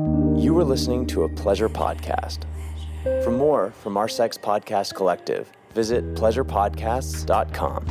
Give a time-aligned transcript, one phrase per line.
[0.00, 2.44] You are listening to a pleasure podcast.
[3.22, 7.86] For more from our Sex Podcast Collective, visit pleasurepodcasts.com.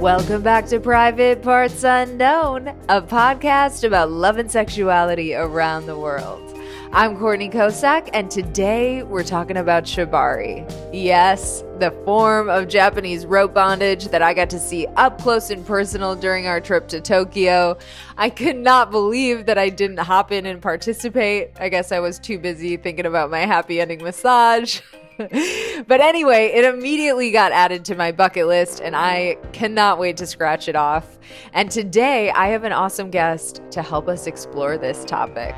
[0.00, 6.53] Welcome back to Private Parts Unknown, a podcast about love and sexuality around the world.
[6.96, 10.64] I'm Courtney Kocak, and today we're talking about shibari.
[10.92, 15.66] Yes, the form of Japanese rope bondage that I got to see up close and
[15.66, 17.76] personal during our trip to Tokyo.
[18.16, 21.50] I could not believe that I didn't hop in and participate.
[21.58, 24.80] I guess I was too busy thinking about my happy ending massage.
[25.18, 30.28] but anyway, it immediately got added to my bucket list, and I cannot wait to
[30.28, 31.18] scratch it off.
[31.54, 35.56] And today, I have an awesome guest to help us explore this topic.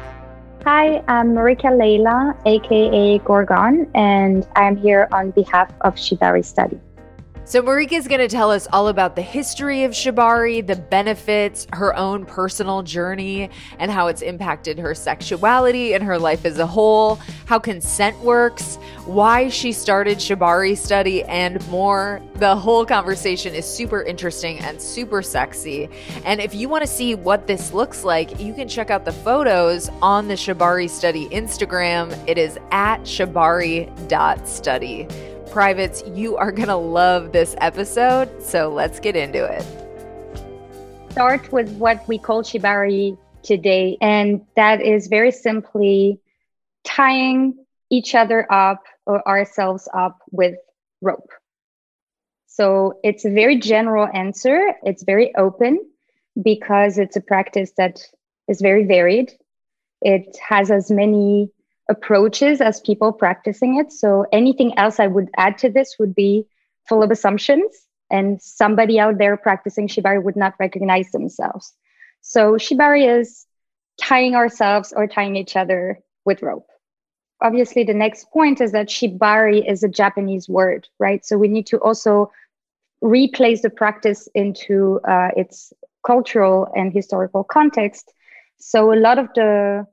[0.67, 6.81] Hi, I'm Marika Leila, aka Gorgon, and I'm here on behalf of Shibari Study.
[7.47, 11.69] So, Marika is going to tell us all about the history of Shibari, the benefits,
[11.73, 16.67] her own personal journey, and how it's impacted her sexuality and her life as a
[16.67, 22.21] whole, how consent works, why she started Shibari study, and more.
[22.35, 25.89] The whole conversation is super interesting and super sexy.
[26.25, 29.13] And if you want to see what this looks like, you can check out the
[29.13, 32.13] photos on the Shibari study Instagram.
[32.27, 33.97] It is at shibari.study
[35.57, 38.29] privates, you are going to love this episode.
[38.43, 39.65] So let's get into it.
[41.13, 43.97] Start with what we call shibari today.
[44.03, 46.21] And that is very simply
[46.85, 50.57] tying each other up or ourselves up with
[51.01, 51.31] rope.
[52.47, 54.75] So it's a very general answer.
[54.83, 55.81] It's very open
[56.45, 57.99] because it's a practice that
[58.47, 59.33] is very varied.
[60.03, 61.51] It has as many
[61.89, 63.93] approaches as people practicing it.
[63.93, 66.47] So anything else I would add to this would be
[66.89, 67.75] full of assumptions,
[68.11, 71.73] and somebody out there practicing shibari would not recognize themselves.
[72.21, 73.47] So shibari is
[74.01, 76.69] tying ourselves or tying each other with rope.
[77.41, 81.25] Obviously, the next point is that shibari is a Japanese word, right?
[81.25, 82.31] So we need to also
[83.03, 85.73] replace the practice into uh, its
[86.07, 88.13] cultural and historical context.
[88.59, 89.87] So a lot of the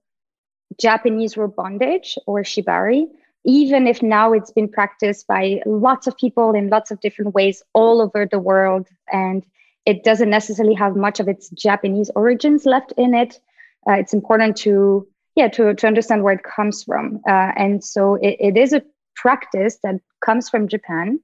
[0.79, 3.07] Japanese rope bondage or shibari,
[3.45, 7.61] even if now it's been practiced by lots of people in lots of different ways
[7.73, 9.45] all over the world, and
[9.85, 13.39] it doesn't necessarily have much of its Japanese origins left in it.
[13.87, 18.15] Uh, it's important to yeah to, to understand where it comes from, uh, and so
[18.15, 18.81] it, it is a
[19.15, 19.95] practice that
[20.25, 21.19] comes from Japan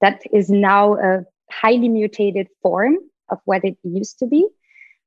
[0.00, 2.96] that is now a highly mutated form
[3.30, 4.46] of what it used to be.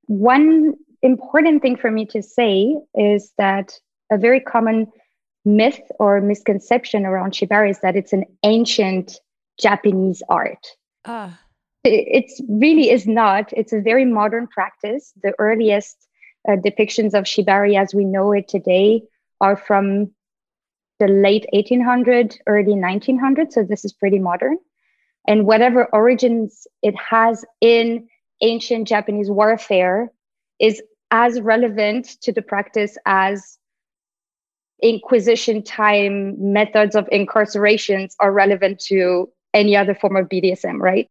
[0.08, 3.80] One important thing for me to say is that
[4.12, 4.88] a very common
[5.46, 9.20] myth or misconception around shibari is that it's an ancient
[9.60, 10.66] Japanese art.
[11.06, 11.32] Uh.
[11.84, 13.54] It, really is not.
[13.54, 15.14] It's a very modern practice.
[15.22, 15.96] The earliest
[16.48, 19.04] uh, depictions of shibari as we know it today
[19.40, 20.12] are from
[21.00, 23.54] the late 1800s, early 1900s.
[23.54, 24.58] So this is pretty modern.
[25.28, 28.08] And whatever origins it has in
[28.42, 30.12] ancient Japanese warfare
[30.60, 33.58] is as relevant to the practice as
[34.82, 41.10] inquisition time methods of incarcerations are relevant to any other form of BDSM, right?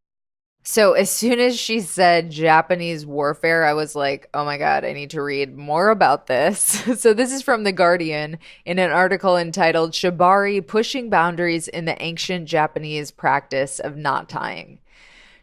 [0.67, 4.95] So as soon as she said Japanese warfare, I was like, oh my God, I
[4.95, 6.63] need to read more about this.
[6.99, 12.01] so this is from The Guardian in an article entitled Shibari Pushing Boundaries in the
[12.03, 14.79] Ancient Japanese Practice of Knot Tying.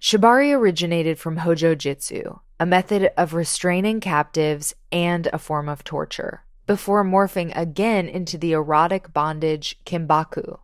[0.02, 6.44] Shibari originated from Hojo Jutsu, a method of restraining captives and a form of torture
[6.68, 10.60] before morphing again into the erotic bondage kinbaku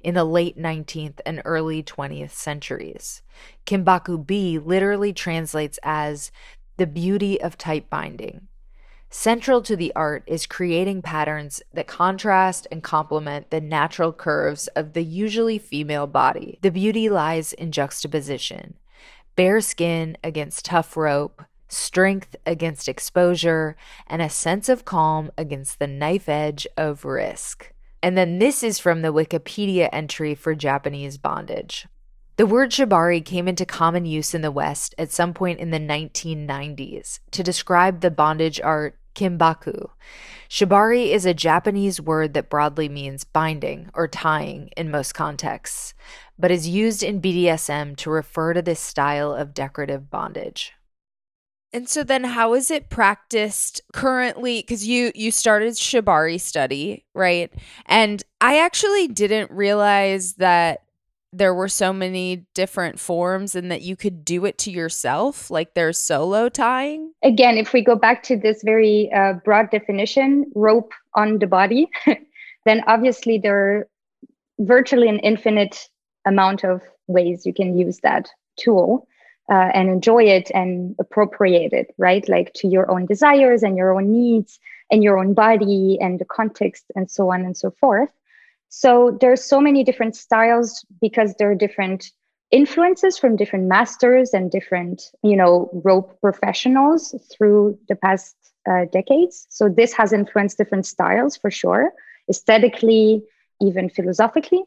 [0.00, 3.22] in the late 19th and early 20th centuries.
[3.66, 6.32] Kinbaku bi literally translates as
[6.76, 8.48] the beauty of tight binding.
[9.08, 14.92] Central to the art is creating patterns that contrast and complement the natural curves of
[14.92, 16.58] the usually female body.
[16.62, 18.74] The beauty lies in juxtaposition
[19.38, 23.76] bare skin against tough rope, strength against exposure,
[24.08, 27.72] and a sense of calm against the knife edge of risk.
[28.02, 31.86] And then this is from the Wikipedia entry for Japanese bondage.
[32.34, 35.78] The word shibari came into common use in the West at some point in the
[35.78, 39.88] 1990s to describe the bondage art kinbaku.
[40.48, 45.94] Shibari is a Japanese word that broadly means binding or tying in most contexts,
[46.38, 50.72] but is used in BDSM to refer to this style of decorative bondage.
[51.72, 57.52] And so then how is it practiced currently cuz you you started shibari study, right?
[57.86, 60.82] And I actually didn't realize that
[61.32, 65.74] there were so many different forms and that you could do it to yourself like
[65.74, 70.92] there's solo tying again if we go back to this very uh, broad definition rope
[71.14, 71.88] on the body
[72.64, 73.88] then obviously there are
[74.60, 75.88] virtually an infinite
[76.28, 79.06] amount of ways you can use that tool
[79.50, 83.94] uh, and enjoy it and appropriate it right like to your own desires and your
[83.94, 84.60] own needs
[84.90, 88.10] and your own body and the context and so on and so forth
[88.68, 92.10] so there's so many different styles because there are different
[92.50, 98.36] influences from different masters and different, you know, rope professionals through the past
[98.70, 99.46] uh, decades.
[99.50, 101.92] So this has influenced different styles for sure,
[102.28, 103.22] aesthetically,
[103.60, 104.62] even philosophically.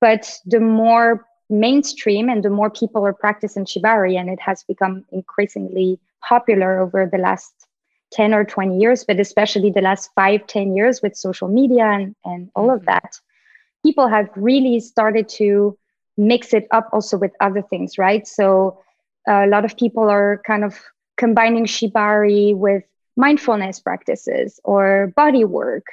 [0.00, 5.04] But the more mainstream and the more people are practicing shibari, and it has become
[5.12, 7.52] increasingly popular over the last
[8.12, 12.14] 10 or 20 years, but especially the last five, 10 years with social media and,
[12.24, 12.86] and all of mm-hmm.
[12.86, 13.18] that,
[13.84, 15.76] people have really started to
[16.16, 18.26] mix it up also with other things, right?
[18.26, 18.80] So
[19.28, 20.80] a lot of people are kind of
[21.16, 22.84] combining shibari with
[23.16, 25.84] mindfulness practices or body work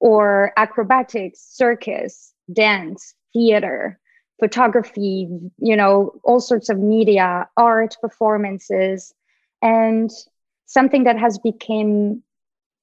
[0.00, 3.98] or acrobatics, circus, dance, theater,
[4.40, 9.14] photography, you know, all sorts of media, art, performances.
[9.60, 10.10] And
[10.66, 12.22] something that has become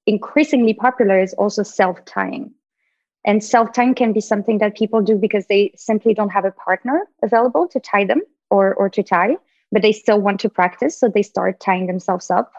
[0.06, 2.52] increasingly popular is also self-tying.
[3.24, 6.52] And self tying can be something that people do because they simply don't have a
[6.52, 9.36] partner available to tie them or, or to tie,
[9.70, 10.98] but they still want to practice.
[10.98, 12.52] So they start tying themselves up.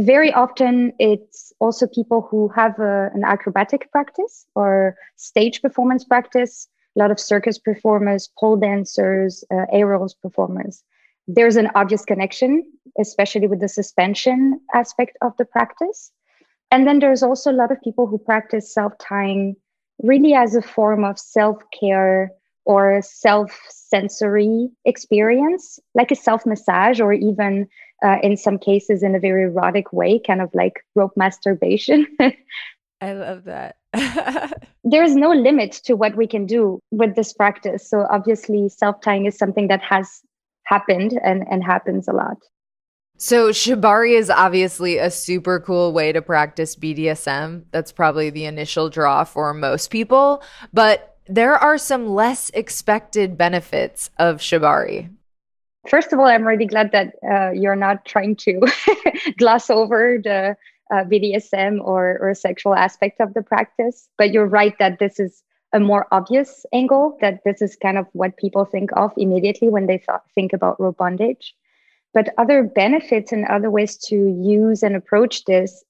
[0.00, 6.66] Very often, it's also people who have a, an acrobatic practice or stage performance practice.
[6.96, 10.82] A lot of circus performers, pole dancers, uh, aerials performers.
[11.26, 12.64] There's an obvious connection,
[12.98, 16.12] especially with the suspension aspect of the practice.
[16.70, 19.56] And then there's also a lot of people who practice self tying
[20.02, 22.32] really as a form of self care
[22.64, 27.68] or self sensory experience, like a self massage, or even
[28.04, 32.06] uh, in some cases in a very erotic way, kind of like rope masturbation.
[33.02, 33.76] I love that.
[34.84, 37.90] There's no limit to what we can do with this practice.
[37.90, 40.22] So, obviously, self tying is something that has
[40.64, 42.36] happened and, and happens a lot.
[43.18, 47.64] So, Shibari is obviously a super cool way to practice BDSM.
[47.72, 50.40] That's probably the initial draw for most people.
[50.72, 55.10] But there are some less expected benefits of Shibari.
[55.88, 58.60] First of all, I'm really glad that uh, you're not trying to
[59.38, 60.56] gloss over the
[60.92, 64.08] uh, BDSM or, or sexual aspect of the practice.
[64.18, 65.42] But you're right that this is
[65.72, 69.86] a more obvious angle, that this is kind of what people think of immediately when
[69.86, 71.54] they th- think about rope bondage.
[72.12, 75.82] But other benefits and other ways to use and approach this,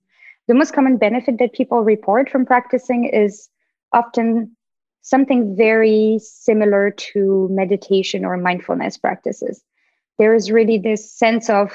[0.46, 3.48] the most common benefit that people report from practicing is
[3.92, 4.56] often
[5.02, 9.64] something very similar to meditation or mindfulness practices.
[10.18, 11.72] There is really this sense of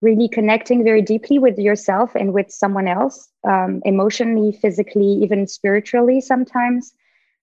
[0.00, 6.20] really connecting very deeply with yourself and with someone else, um, emotionally, physically, even spiritually
[6.20, 6.94] sometimes.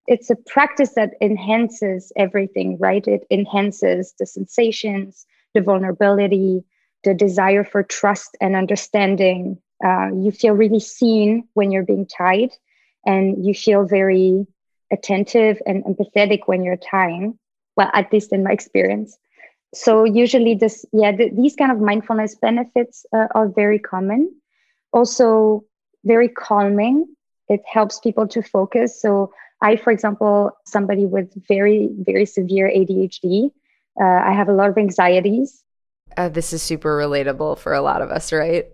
[0.07, 3.05] It's a practice that enhances everything, right?
[3.07, 6.63] It enhances the sensations, the vulnerability,
[7.03, 9.57] the desire for trust and understanding.
[9.83, 12.51] Uh, you feel really seen when you're being tied,
[13.05, 14.45] and you feel very
[14.91, 17.37] attentive and empathetic when you're tying.
[17.75, 19.17] Well, at least in my experience.
[19.75, 24.33] So usually, this yeah, th- these kind of mindfulness benefits uh, are very common.
[24.93, 25.63] Also,
[26.03, 27.07] very calming.
[27.49, 28.99] It helps people to focus.
[28.99, 33.51] So I, for example, somebody with very very severe ADHD
[33.99, 35.63] uh, I have a lot of anxieties.
[36.17, 38.65] Uh, this is super relatable for a lot of us, right?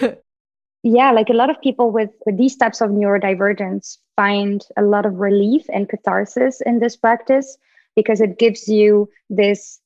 [0.82, 5.06] yeah, like a lot of people with, with these types of neurodivergence find a lot
[5.06, 7.56] of relief and catharsis in this practice
[7.96, 9.80] because it gives you this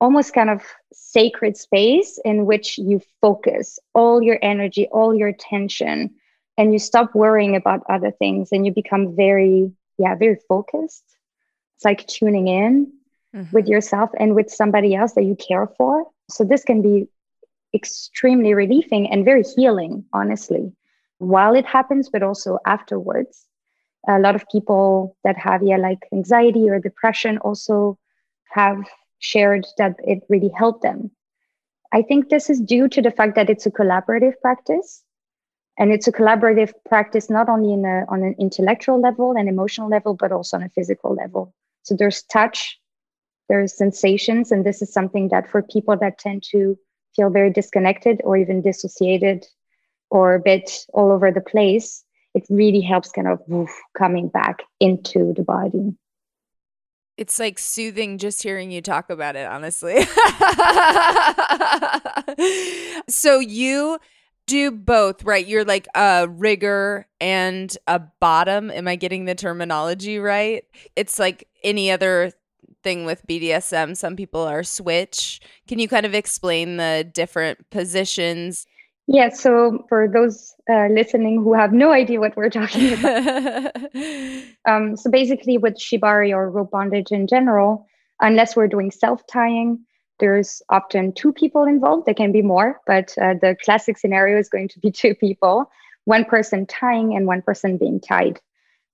[0.00, 0.62] almost kind of
[0.92, 6.14] sacred space in which you focus all your energy, all your attention,
[6.58, 11.04] and you stop worrying about other things and you become very, yeah, very focused.
[11.76, 12.92] It's like tuning in
[13.34, 13.54] mm-hmm.
[13.54, 16.04] with yourself and with somebody else that you care for.
[16.30, 17.08] So this can be
[17.74, 20.72] extremely relieving and very healing, honestly,
[21.18, 23.44] while it happens, but also afterwards.
[24.08, 27.98] A lot of people that have, yeah, like anxiety or depression also
[28.50, 28.78] have
[29.18, 31.10] shared that it really helped them.
[31.92, 35.02] I think this is due to the fact that it's a collaborative practice.
[35.78, 39.88] And it's a collaborative practice not only in a, on an intellectual level and emotional
[39.88, 41.54] level, but also on a physical level.
[41.82, 42.78] So there's touch,
[43.48, 46.78] there's sensations and this is something that for people that tend to
[47.14, 49.44] feel very disconnected or even dissociated
[50.10, 52.04] or a bit all over the place
[52.34, 53.40] it really helps kind of
[53.96, 55.94] coming back into the body
[57.16, 60.02] It's like soothing just hearing you talk about it, honestly.
[63.08, 63.98] so you
[64.46, 65.46] do both, right?
[65.46, 68.70] You're like a rigger and a bottom.
[68.70, 70.64] Am I getting the terminology right?
[70.94, 72.32] It's like any other
[72.82, 73.96] thing with BDSM.
[73.96, 75.40] Some people are switch.
[75.66, 78.66] Can you kind of explain the different positions?
[79.08, 83.76] Yeah, so for those uh, listening who have no idea what we're talking about,
[84.68, 87.86] um, so basically with shibari or rope bondage in general,
[88.20, 89.84] unless we're doing self tying,
[90.18, 92.06] there's often two people involved.
[92.06, 95.70] There can be more, but uh, the classic scenario is going to be two people,
[96.04, 98.40] one person tying and one person being tied.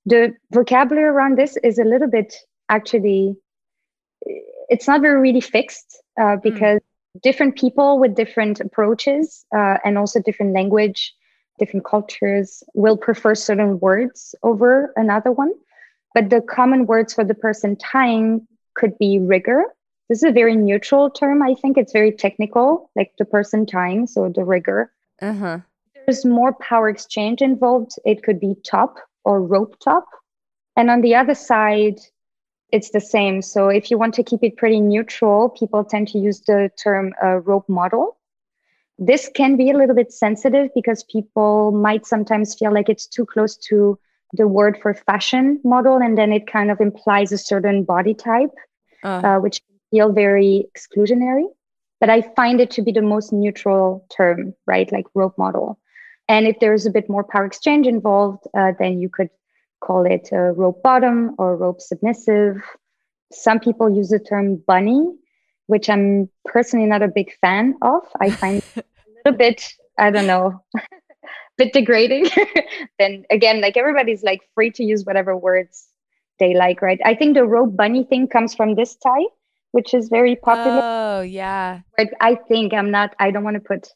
[0.04, 2.34] The vocabulary around this is a little bit
[2.68, 3.36] actually,
[4.68, 6.40] it's not very really fixed uh, hmm.
[6.42, 6.80] because.
[6.80, 11.14] Mm different people with different approaches uh, and also different language,
[11.58, 15.52] different cultures will prefer certain words over another one.
[16.14, 19.64] But the common words for the person tying could be rigger.
[20.08, 21.42] This is a very neutral term.
[21.42, 24.92] I think it's very technical, like the person tying, so the rigger.
[25.20, 25.60] Uh-huh.
[26.06, 27.92] There's more power exchange involved.
[28.04, 30.06] It could be top or rope top.
[30.76, 32.00] And on the other side,
[32.72, 33.42] it's the same.
[33.42, 37.12] So if you want to keep it pretty neutral, people tend to use the term
[37.22, 38.16] uh, rope model.
[38.98, 43.26] This can be a little bit sensitive because people might sometimes feel like it's too
[43.26, 43.98] close to
[44.32, 48.54] the word for fashion model, and then it kind of implies a certain body type,
[49.04, 49.20] uh.
[49.24, 51.44] Uh, which can feel very exclusionary.
[52.00, 54.90] But I find it to be the most neutral term, right?
[54.90, 55.78] Like rope model.
[56.28, 59.28] And if there's a bit more power exchange involved, uh, then you could
[59.82, 62.62] call it a rope bottom or rope submissive.
[63.32, 65.04] Some people use the term bunny,
[65.66, 68.02] which I'm personally not a big fan of.
[68.20, 68.82] I find a
[69.24, 70.62] little bit, I don't know,
[71.58, 72.28] bit degrading.
[72.98, 75.88] then again, like everybody's like free to use whatever words
[76.38, 77.00] they like, right?
[77.04, 79.26] I think the rope bunny thing comes from this tie,
[79.72, 80.80] which is very popular.
[80.82, 81.80] Oh, yeah.
[81.96, 83.88] But I think I'm not, I don't want to put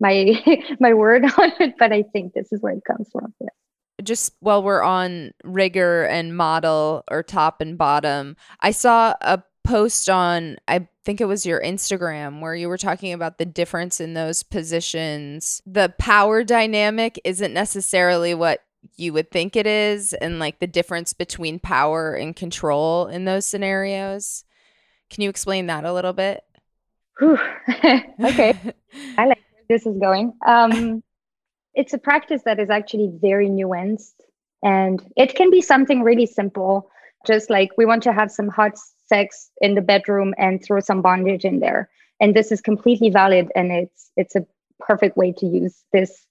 [0.00, 3.34] my my word on it, but I think this is where it comes from.
[3.40, 3.48] Yeah
[4.08, 10.08] just while we're on rigger and model or top and bottom, I saw a post
[10.08, 14.14] on I think it was your Instagram where you were talking about the difference in
[14.14, 15.62] those positions.
[15.66, 18.64] The power dynamic isn't necessarily what
[18.96, 23.44] you would think it is and like the difference between power and control in those
[23.44, 24.44] scenarios.
[25.10, 26.42] Can you explain that a little bit?
[27.22, 27.38] okay.
[29.18, 30.32] I like where this is going.
[30.46, 31.02] Um
[31.78, 34.14] it's a practice that is actually very nuanced
[34.64, 36.90] and it can be something really simple
[37.24, 38.72] just like we want to have some hot
[39.06, 41.88] sex in the bedroom and throw some bondage in there.
[42.20, 44.44] And this is completely valid and it's it's a
[44.80, 46.26] perfect way to use this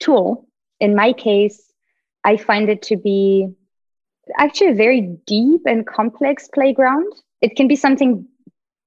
[0.00, 0.48] tool.
[0.80, 1.60] In my case
[2.24, 3.48] i find it to be
[4.36, 7.12] actually a very deep and complex playground.
[7.40, 8.26] It can be something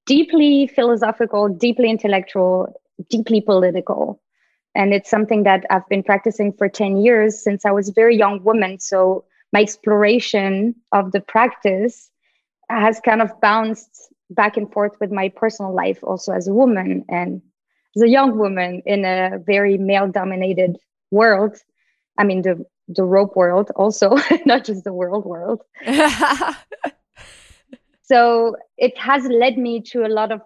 [0.06, 2.74] deeply philosophical deeply intellectual
[3.10, 4.21] deeply political
[4.76, 8.18] and it's something that i've been practicing for 10 years since i was a very
[8.18, 8.80] young woman.
[8.80, 12.10] So my exploration of the practice
[12.70, 17.04] has kind of bounced back and forth with my personal life also as a woman
[17.10, 17.42] and
[17.98, 20.78] as a young woman in a very male dominated
[21.12, 21.58] world.
[22.18, 25.62] I mean the the rope world also not just the world world.
[28.12, 30.42] So it has led me to a lot of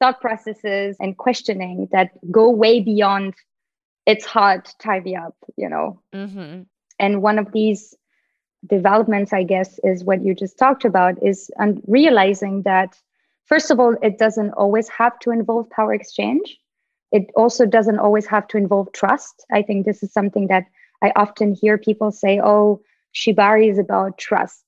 [0.00, 3.34] thought processes and questioning that go way beyond
[4.06, 6.00] it's hard to tidy up, you know.
[6.14, 6.62] Mm-hmm.
[6.98, 7.94] And one of these
[8.66, 12.96] developments, I guess, is what you just talked about is un- realizing that,
[13.44, 16.58] first of all, it doesn't always have to involve power exchange.
[17.12, 19.44] It also doesn't always have to involve trust.
[19.52, 20.64] I think this is something that
[21.02, 22.80] I often hear people say, oh,
[23.14, 24.62] Shibari is about trust.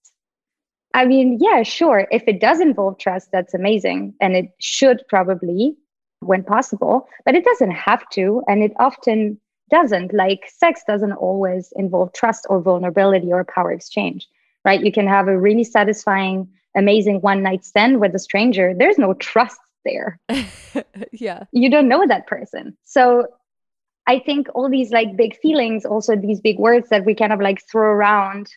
[0.95, 2.07] I mean, yeah, sure.
[2.11, 4.15] If it does involve trust, that's amazing.
[4.21, 5.77] And it should probably
[6.21, 8.43] when possible, but it doesn't have to.
[8.49, 10.13] And it often doesn't.
[10.13, 14.27] Like sex doesn't always involve trust or vulnerability or power exchange,
[14.65, 14.83] right?
[14.83, 18.75] You can have a really satisfying, amazing one night stand with a stranger.
[18.77, 20.19] There's no trust there.
[21.13, 21.45] yeah.
[21.53, 22.77] You don't know that person.
[22.85, 23.27] So
[24.07, 27.41] I think all these like big feelings, also these big words that we kind of
[27.41, 28.49] like throw around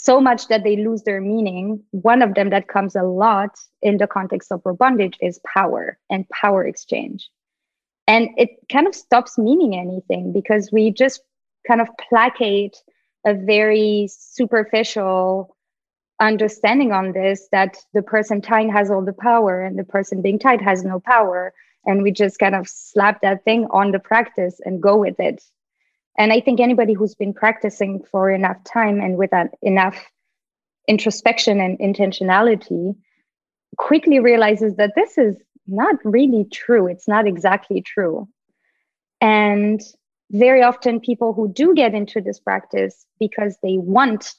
[0.00, 1.82] so much that they lose their meaning.
[1.90, 6.28] One of them that comes a lot in the context of bondage is power and
[6.28, 7.28] power exchange.
[8.06, 11.20] And it kind of stops meaning anything because we just
[11.66, 12.76] kind of placate
[13.26, 15.56] a very superficial
[16.20, 20.38] understanding on this that the person tying has all the power and the person being
[20.38, 21.52] tied has no power.
[21.86, 25.42] And we just kind of slap that thing on the practice and go with it
[26.18, 29.30] and I think anybody who's been practicing for enough time and with
[29.62, 29.96] enough
[30.88, 32.96] introspection and intentionality
[33.76, 35.36] quickly realizes that this is
[35.68, 36.88] not really true.
[36.88, 38.28] It's not exactly true.
[39.20, 39.80] And
[40.30, 44.34] very often, people who do get into this practice because they want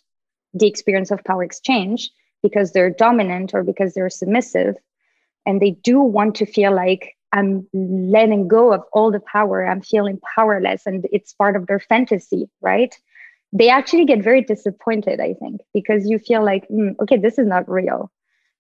[0.54, 2.12] the experience of power exchange,
[2.44, 4.76] because they're dominant or because they're submissive,
[5.46, 9.82] and they do want to feel like I'm letting go of all the power, I'm
[9.82, 12.96] feeling powerless, and it's part of their fantasy, right?
[13.52, 17.48] They actually get very disappointed, I think, because you feel like, mm, okay, this is
[17.48, 18.12] not real.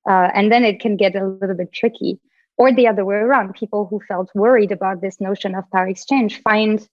[0.08, 2.20] Uh, and then it can get a little bit tricky
[2.60, 6.42] or the other way around people who felt worried about this notion of power exchange
[6.42, 6.88] find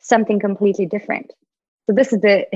[0.00, 1.32] something completely different
[1.86, 2.46] so this is the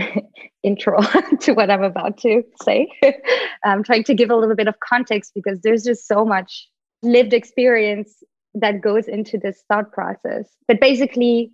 [0.65, 1.01] intro
[1.41, 2.89] to what i'm about to say
[3.65, 6.69] i'm trying to give a little bit of context because there's just so much
[7.03, 8.23] lived experience
[8.61, 11.51] that goes into this thought process but basically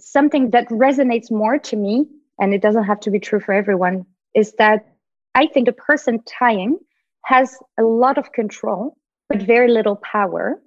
[0.00, 2.06] something that resonates more to me
[2.40, 4.86] and it doesn't have to be true for everyone is that
[5.34, 6.76] i think the person tying
[7.24, 8.96] has a lot of control
[9.28, 10.60] but very little power.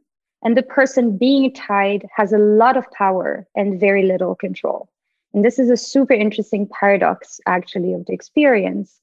[0.43, 4.89] And the person being tied has a lot of power and very little control.
[5.33, 8.99] And this is a super interesting paradox, actually, of the experience,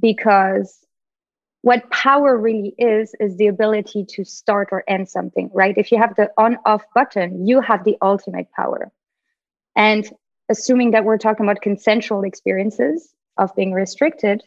[0.00, 0.78] because
[1.62, 5.76] what power really is, is the ability to start or end something, right?
[5.76, 8.90] If you have the on off button, you have the ultimate power.
[9.74, 10.08] And
[10.48, 14.42] assuming that we're talking about consensual experiences of being restricted,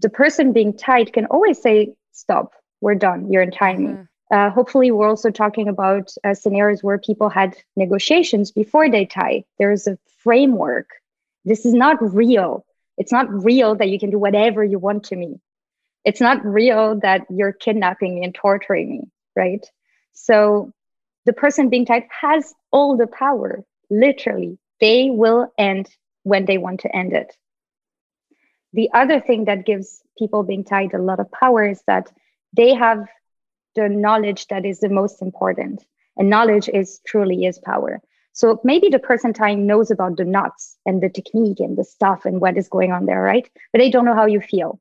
[0.00, 3.30] the person being tied can always say, stop, we're done.
[3.30, 4.00] You're untying mm-hmm.
[4.00, 4.06] me.
[4.30, 9.44] Uh, hopefully, we're also talking about uh, scenarios where people had negotiations before they tie.
[9.58, 10.88] There's a framework.
[11.44, 12.64] This is not real.
[12.96, 15.40] It's not real that you can do whatever you want to me.
[16.04, 19.00] It's not real that you're kidnapping me and torturing me,
[19.34, 19.64] right?
[20.12, 20.72] So
[21.24, 24.58] the person being tied has all the power, literally.
[24.80, 25.88] They will end
[26.24, 27.34] when they want to end it.
[28.72, 32.10] The other thing that gives people being tied a lot of power is that
[32.52, 33.06] they have
[33.74, 35.84] the knowledge that is the most important
[36.16, 38.00] and knowledge is truly is power
[38.32, 42.24] so maybe the person tying knows about the knots and the technique and the stuff
[42.24, 44.80] and what is going on there right but they don't know how you feel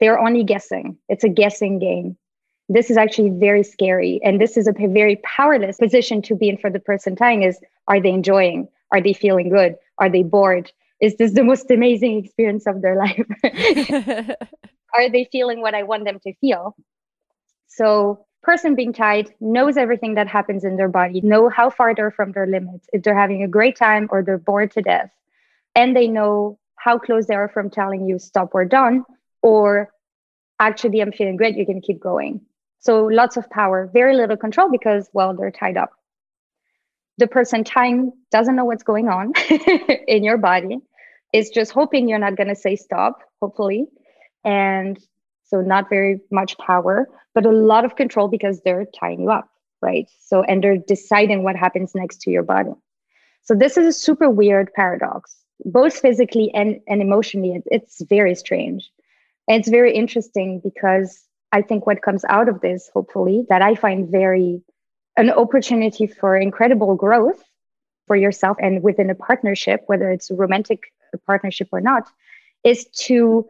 [0.00, 0.96] they're only guessing.
[1.08, 2.16] It's a guessing game.
[2.68, 6.56] This is actually very scary and this is a very powerless position to be in
[6.56, 7.58] for the person tying is
[7.88, 8.68] are they enjoying?
[8.92, 9.76] Are they feeling good?
[9.98, 10.70] Are they bored?
[11.00, 13.26] Is this the most amazing experience of their life?
[14.94, 16.74] Are they feeling what i want them to feel?
[17.68, 22.10] So person being tied knows everything that happens in their body, know how far they're
[22.10, 25.10] from their limits, if they're having a great time or they're bored to death.
[25.74, 29.04] And they know how close they are from telling you stop or done,
[29.42, 29.90] or
[30.58, 32.40] actually I'm feeling great, you can keep going.
[32.80, 35.90] So lots of power, very little control because well, they're tied up.
[37.18, 39.32] The person tying doesn't know what's going on
[40.08, 40.78] in your body.
[41.32, 43.86] Is just hoping you're not gonna say stop, hopefully.
[44.44, 44.98] And
[45.50, 49.48] so not very much power but a lot of control because they're tying you up
[49.82, 52.72] right so and they're deciding what happens next to your body
[53.42, 58.90] so this is a super weird paradox both physically and, and emotionally it's very strange
[59.50, 63.74] and it's very interesting because i think what comes out of this hopefully that i
[63.74, 64.62] find very
[65.16, 67.42] an opportunity for incredible growth
[68.06, 70.84] for yourself and within a partnership whether it's a romantic
[71.26, 72.08] partnership or not
[72.64, 73.46] is to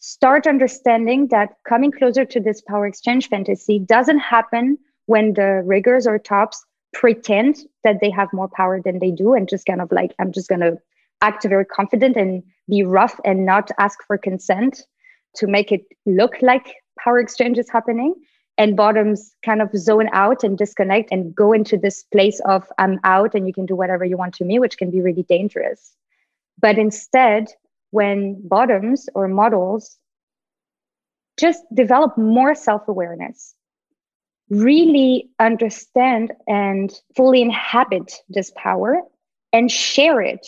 [0.00, 6.06] start understanding that coming closer to this power exchange fantasy doesn't happen when the riggers
[6.06, 9.90] or tops pretend that they have more power than they do and just kind of
[9.92, 10.76] like i'm just going to
[11.20, 14.82] act very confident and be rough and not ask for consent
[15.36, 18.14] to make it look like power exchange is happening
[18.56, 23.00] and bottoms kind of zone out and disconnect and go into this place of i'm
[23.04, 25.94] out and you can do whatever you want to me which can be really dangerous.
[26.60, 27.48] But instead
[27.94, 29.98] when bottoms or models
[31.38, 33.54] just develop more self awareness,
[34.50, 39.00] really understand and fully inhabit this power
[39.52, 40.44] and share it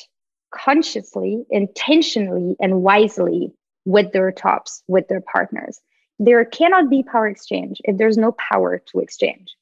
[0.53, 3.53] consciously, intentionally, and wisely
[3.87, 5.81] with their tops, with their partners.
[6.19, 9.55] There cannot be power exchange if there's no power to exchange,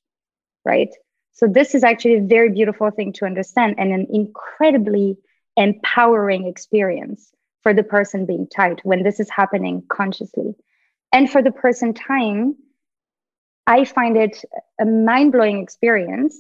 [0.65, 0.89] right?
[1.33, 5.19] So, this is actually a very beautiful thing to understand and an incredibly
[5.57, 7.31] empowering experience
[7.63, 10.55] for the person being tied when this is happening consciously.
[11.13, 12.57] And for the person tying,
[13.67, 14.45] I find it
[14.81, 16.37] a mind blowing experience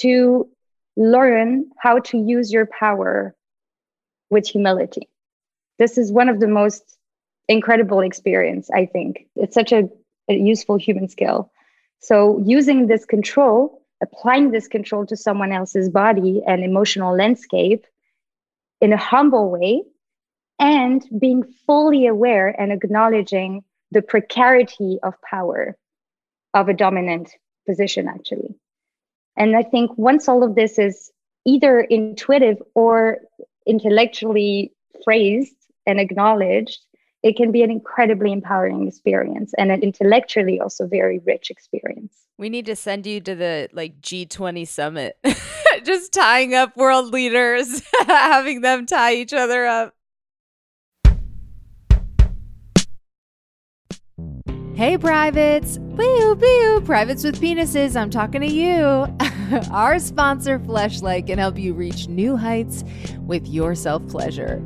[0.00, 0.48] to
[0.96, 3.34] learn how to use your power
[4.30, 5.08] with humility.
[5.78, 6.96] This is one of the most
[7.48, 9.26] incredible experience, I think.
[9.36, 9.88] It's such a,
[10.28, 11.50] a useful human skill.
[12.00, 17.86] So using this control, applying this control to someone else's body and emotional landscape
[18.80, 19.82] in a humble way
[20.58, 25.76] and being fully aware and acknowledging the precarity of power
[26.52, 27.30] of a dominant
[27.66, 28.54] position, actually.
[29.36, 31.10] And I think once all of this is
[31.44, 33.18] either intuitive or
[33.66, 34.72] intellectually
[35.04, 36.80] phrased and acknowledged,
[37.24, 42.12] it can be an incredibly empowering experience and an intellectually also very rich experience.
[42.36, 45.16] We need to send you to the like G20 summit.
[45.84, 49.94] Just tying up world leaders, having them tie each other up.
[54.74, 55.78] Hey, privates!
[55.78, 56.82] Boo, boo!
[56.84, 59.06] Privates with penises, I'm talking to you.
[59.70, 62.84] Our sponsor, Fleshlight, can help you reach new heights
[63.20, 64.60] with your self pleasure.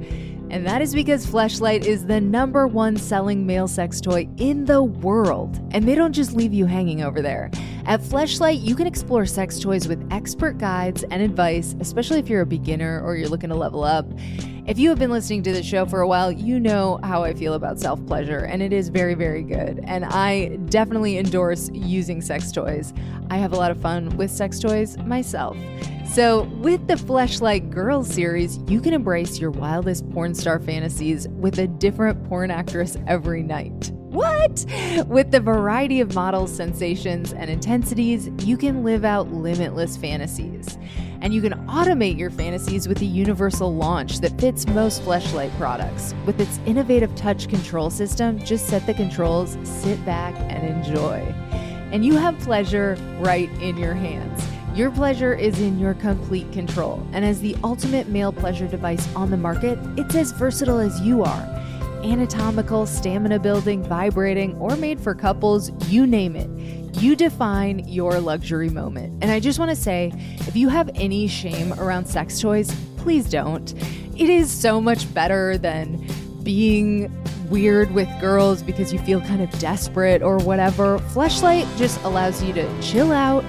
[0.50, 4.82] And that is because Fleshlight is the number one selling male sex toy in the
[4.82, 5.60] world.
[5.72, 7.50] And they don't just leave you hanging over there.
[7.84, 12.42] At Fleshlight, you can explore sex toys with expert guides and advice, especially if you're
[12.42, 14.06] a beginner or you're looking to level up.
[14.66, 17.32] If you have been listening to the show for a while, you know how I
[17.32, 19.80] feel about self pleasure, and it is very, very good.
[19.84, 22.92] And I definitely endorse using sex toys.
[23.30, 25.56] I have a lot of fun with sex toys myself.
[26.10, 31.58] So, with the Fleshlight Girls series, you can embrace your wildest porn star fantasies with
[31.58, 33.92] a different porn actress every night.
[34.08, 34.64] What?
[35.06, 40.78] With the variety of models, sensations, and intensities, you can live out limitless fantasies.
[41.20, 46.14] And you can automate your fantasies with the universal launch that fits most Fleshlight products.
[46.24, 51.18] With its innovative touch control system, just set the controls, sit back, and enjoy.
[51.92, 54.47] And you have pleasure right in your hands.
[54.78, 57.04] Your pleasure is in your complete control.
[57.10, 61.24] And as the ultimate male pleasure device on the market, it's as versatile as you
[61.24, 61.64] are
[62.04, 66.48] anatomical, stamina building, vibrating, or made for couples, you name it.
[67.02, 69.18] You define your luxury moment.
[69.20, 70.12] And I just want to say
[70.46, 73.74] if you have any shame around sex toys, please don't.
[74.16, 76.06] It is so much better than
[76.44, 77.12] being
[77.50, 81.00] weird with girls because you feel kind of desperate or whatever.
[81.00, 83.44] Fleshlight just allows you to chill out,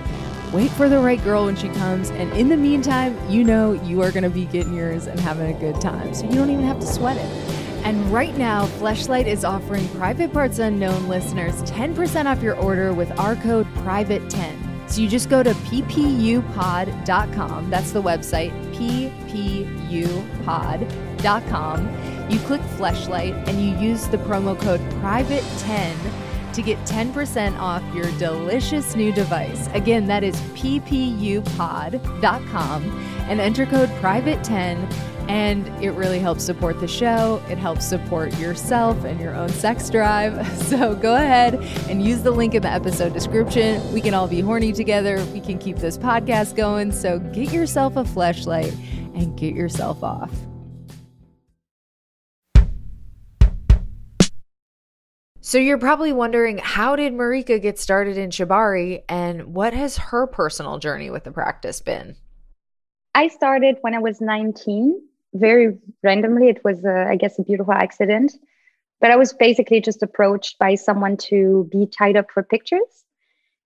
[0.52, 4.02] wait for the right girl when she comes, and in the meantime, you know you
[4.02, 6.14] are going to be getting yours and having a good time.
[6.14, 7.26] So you don't even have to sweat it.
[7.86, 13.18] And right now, Fleshlight is offering Private Parts Unknown listeners 10% off your order with
[13.20, 14.92] our code PRIVATE10.
[14.92, 16.50] So you just go to ppupod.com.
[17.70, 19.70] That's the website, ppupod.com.
[22.30, 25.96] You click Fleshlight and you use the promo code PRIVATE10
[26.60, 29.68] to get 10% off your delicious new device.
[29.74, 31.50] Again, that is ppupod.com
[33.30, 37.40] and enter code PRIVATE10 and it really helps support the show.
[37.50, 40.48] It helps support yourself and your own sex drive.
[40.70, 41.56] So go ahead
[41.90, 43.92] and use the link in the episode description.
[43.92, 45.24] We can all be horny together.
[45.34, 46.92] We can keep this podcast going.
[46.92, 48.74] So get yourself a flashlight
[49.16, 50.32] and get yourself off.
[55.50, 60.28] So you're probably wondering how did Marika get started in Shibari and what has her
[60.28, 62.16] personal journey with the practice been?
[63.16, 65.02] I started when I was 19
[65.34, 66.50] very randomly.
[66.50, 68.32] It was, I guess, a beautiful accident.
[69.02, 73.04] But I was basically just approached by someone to be tied up for pictures.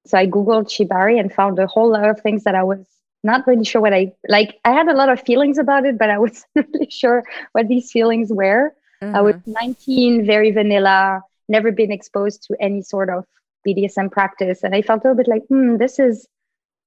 [0.05, 2.79] So I Googled Shibari and found a whole lot of things that I was
[3.25, 4.57] not really sure what I like.
[4.63, 7.91] I had a lot of feelings about it, but I wasn't really sure what these
[7.91, 8.73] feelings were.
[9.01, 9.17] Mm-hmm.
[9.17, 9.51] I was mm-hmm.
[9.51, 13.25] 19, very vanilla, never been exposed to any sort of
[13.65, 14.63] BDSM practice.
[14.63, 16.27] And I felt a little bit like, hmm, this is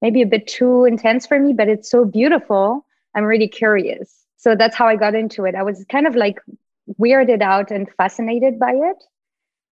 [0.02, 2.84] maybe a bit too intense for me, but it's so beautiful.
[3.14, 5.54] I'm really curious so that's how I got into it.
[5.54, 6.38] I was kind of like
[7.00, 9.02] weirded out and fascinated by it.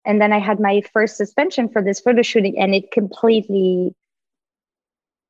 [0.06, 3.94] And then I had my first suspension for this photo shooting, and it completely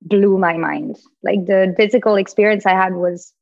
[0.02, 0.98] blew my mind.
[1.24, 3.34] Like the physical experience I had was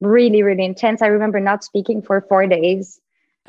[0.00, 1.02] really, really intense.
[1.02, 2.98] I remember not speaking for four days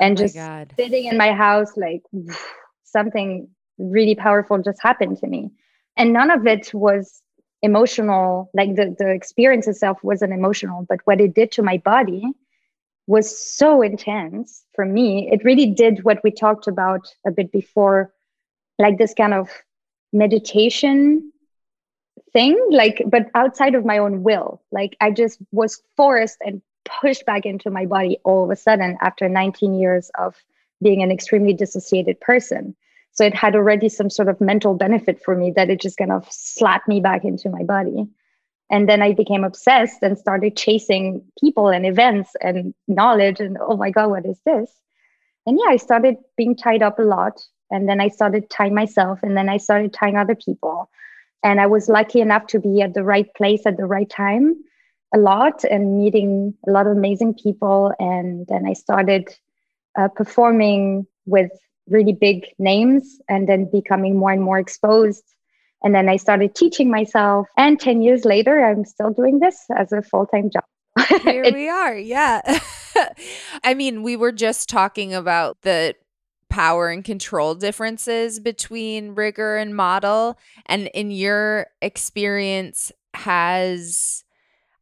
[0.00, 0.72] and oh just God.
[0.76, 2.02] sitting in my house, like
[2.84, 5.50] something really powerful just happened to me.
[5.96, 7.22] And none of it was
[7.62, 12.22] emotional like the the experience itself wasn't emotional but what it did to my body
[13.06, 18.12] was so intense for me it really did what we talked about a bit before
[18.78, 19.50] like this kind of
[20.12, 21.32] meditation
[22.32, 26.62] thing like but outside of my own will like i just was forced and
[27.00, 30.36] pushed back into my body all of a sudden after 19 years of
[30.82, 32.74] being an extremely dissociated person
[33.18, 36.12] so it had already some sort of mental benefit for me that it just kind
[36.12, 38.06] of slapped me back into my body.
[38.70, 43.40] And then I became obsessed and started chasing people and events and knowledge.
[43.40, 44.70] And oh my God, what is this?
[45.46, 47.40] And yeah, I started being tied up a lot.
[47.72, 49.18] And then I started tying myself.
[49.24, 50.88] And then I started tying other people.
[51.42, 54.62] And I was lucky enough to be at the right place at the right time
[55.14, 57.92] a lot and meeting a lot of amazing people.
[57.98, 59.28] And then I started
[59.98, 61.50] uh, performing with
[61.88, 65.24] really big names and then becoming more and more exposed.
[65.82, 67.46] And then I started teaching myself.
[67.56, 70.64] And 10 years later, I'm still doing this as a full time job.
[71.22, 71.96] Here we are.
[71.96, 72.40] Yeah.
[73.64, 75.94] I mean, we were just talking about the
[76.50, 80.38] power and control differences between rigger and model.
[80.66, 84.24] And in your experience, has,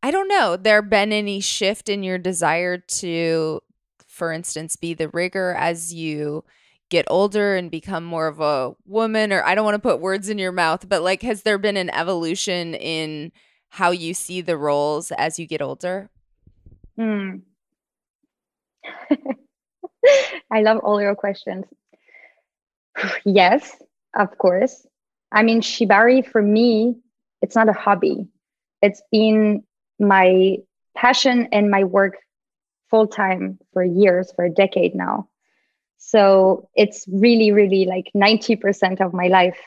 [0.03, 3.61] I don't know, there been any shift in your desire to,
[4.07, 6.45] for instance, be the rigger as you
[6.89, 9.33] get older and become more of a woman?
[9.33, 11.77] Or I don't want to put words in your mouth, but like, has there been
[11.77, 13.33] an evolution in
[13.71, 16.11] how you see the roles as you get older?
[16.97, 17.37] Hmm.
[20.51, 21.65] I love all your questions.
[23.25, 23.77] yes,
[24.17, 24.87] of course.
[25.33, 26.97] I mean, Shibari for me,
[27.43, 28.29] it's not a hobby.
[28.83, 29.65] It's been
[29.99, 30.57] my
[30.95, 32.17] passion and my work
[32.91, 35.29] full time for years, for a decade now.
[35.99, 39.59] So it's really, really like 90% of my life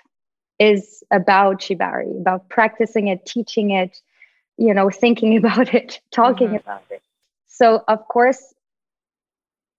[0.60, 4.00] is about Shibari, about practicing it, teaching it,
[4.58, 6.58] you know, thinking about it, talking mm-hmm.
[6.58, 7.02] about it.
[7.48, 8.54] So, of course,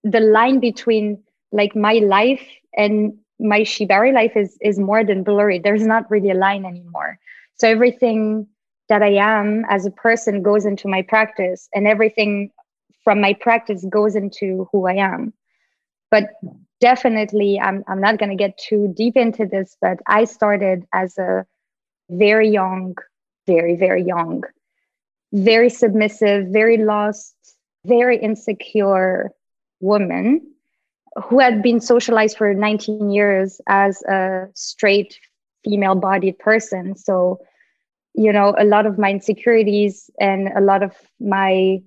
[0.03, 5.59] the line between like my life and my shibari life is is more than blurry
[5.59, 7.19] there's not really a line anymore
[7.57, 8.47] so everything
[8.91, 12.51] that i am as a person goes into my practice and everything
[13.03, 15.33] from my practice goes into who i am
[16.11, 16.25] but
[16.81, 21.17] definitely i'm, I'm not going to get too deep into this but i started as
[21.17, 21.47] a
[22.11, 22.97] very young
[23.47, 24.43] very very young
[25.33, 27.35] very submissive very lost
[27.87, 29.31] very insecure
[29.81, 30.51] woman
[31.25, 35.19] who had been socialized for 19 years as a straight
[35.65, 36.97] female bodied person.
[36.97, 37.41] So,
[38.15, 41.81] you know, a lot of my insecurities and a lot of my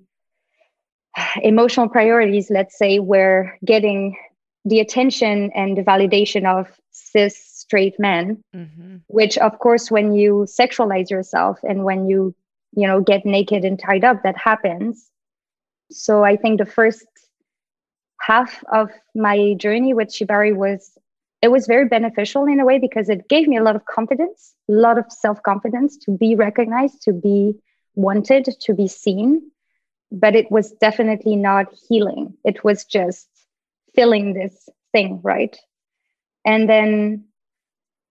[1.42, 4.16] emotional priorities, let's say, were getting
[4.64, 8.96] the attention and the validation of cis straight men, mm-hmm.
[9.08, 12.34] which, of course, when you sexualize yourself and when you,
[12.76, 15.10] you know, get naked and tied up, that happens.
[15.90, 17.06] So I think the first
[18.20, 20.93] half of my journey with Shibari was
[21.44, 24.54] it was very beneficial in a way because it gave me a lot of confidence,
[24.70, 27.52] a lot of self confidence to be recognized, to be
[27.94, 29.50] wanted, to be seen.
[30.10, 32.32] But it was definitely not healing.
[32.46, 33.28] It was just
[33.94, 35.54] filling this thing, right?
[36.46, 37.24] And then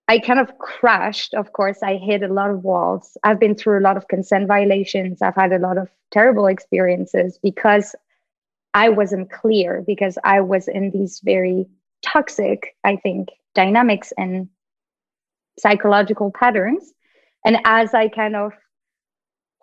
[0.07, 1.33] I kind of crashed.
[1.33, 3.17] Of course, I hit a lot of walls.
[3.23, 5.23] I've been through a lot of consent violations.
[5.23, 7.95] I've had a lot of terrible experiences because
[8.75, 11.65] I wasn't clear because I was in these very
[12.03, 14.49] toxic, I think, dynamics and
[15.59, 16.93] psychological patterns.
[17.45, 18.53] And as I kind of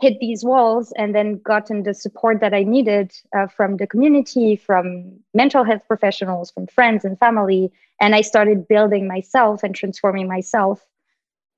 [0.00, 4.56] hit these walls and then gotten the support that I needed uh, from the community,
[4.56, 10.26] from mental health professionals, from friends and family, and I started building myself and transforming
[10.26, 10.80] myself,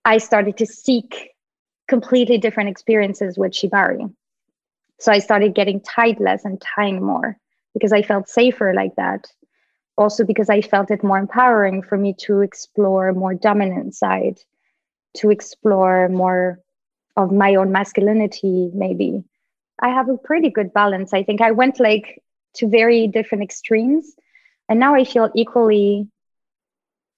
[0.04, 1.30] I started to seek
[1.86, 4.12] completely different experiences with Shibari.
[4.98, 7.36] So I started getting tied less and tying more
[7.74, 9.26] because I felt safer like that.
[9.96, 14.38] Also, because I felt it more empowering for me to explore more dominant side,
[15.18, 16.60] to explore more
[17.16, 19.22] of my own masculinity, maybe.
[19.80, 21.12] I have a pretty good balance.
[21.12, 22.22] I think I went like
[22.54, 24.14] to very different extremes,
[24.68, 26.08] and now I feel equally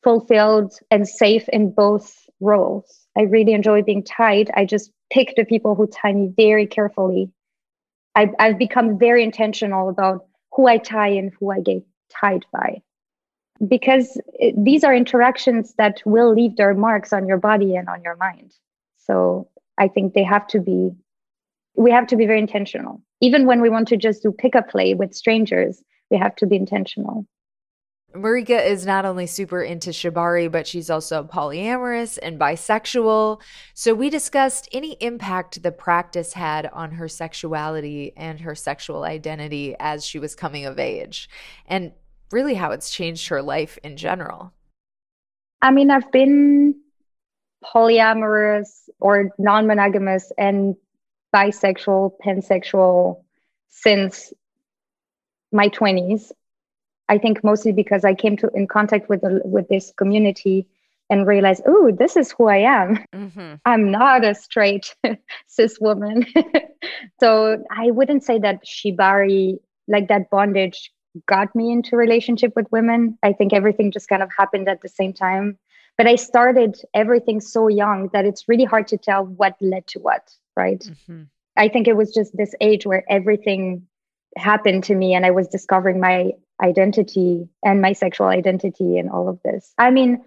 [0.02, 3.06] fulfilled and safe in both roles.
[3.16, 4.50] I really enjoy being tied.
[4.54, 7.30] I just pick the people who tie me very carefully.
[8.14, 11.84] I've, I've become very intentional about who I tie and who I get
[12.20, 12.82] tied by.
[13.68, 18.02] Because it, these are interactions that will leave their marks on your body and on
[18.02, 18.52] your mind.
[18.96, 19.48] So
[19.78, 20.90] I think they have to be,
[21.76, 23.00] we have to be very intentional.
[23.20, 26.46] Even when we want to just do pick pickup play with strangers, we have to
[26.46, 27.26] be intentional.
[28.14, 33.40] Marika is not only super into Shibari, but she's also polyamorous and bisexual.
[33.74, 39.74] So we discussed any impact the practice had on her sexuality and her sexual identity
[39.80, 41.28] as she was coming of age,
[41.66, 41.92] and
[42.34, 44.52] really how it's changed her life in general.
[45.62, 46.74] I mean, I've been
[47.64, 50.76] polyamorous or non monogamous and
[51.34, 53.22] bisexual, pansexual
[53.70, 54.32] since
[55.50, 56.32] my 20s
[57.08, 60.66] I think mostly because I came to in contact with the, with this community
[61.10, 63.04] and realized, oh, this is who I am.
[63.14, 63.54] Mm-hmm.
[63.64, 64.94] I'm not a straight
[65.46, 66.26] cis woman.
[67.20, 70.92] so I wouldn't say that shibari, like that bondage,
[71.26, 73.18] got me into relationship with women.
[73.22, 75.58] I think everything just kind of happened at the same time.
[75.96, 80.00] But I started everything so young that it's really hard to tell what led to
[80.00, 80.80] what, right?
[80.80, 81.22] Mm-hmm.
[81.56, 83.86] I think it was just this age where everything
[84.36, 89.28] happened to me and I was discovering my identity and my sexual identity and all
[89.28, 89.72] of this.
[89.78, 90.22] I mean,